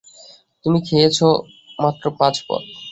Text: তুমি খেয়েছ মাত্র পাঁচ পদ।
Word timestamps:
তুমি 0.65 0.79
খেয়েছ 0.87 1.19
মাত্র 1.79 2.03
পাঁচ 2.19 2.35
পদ। 2.47 2.63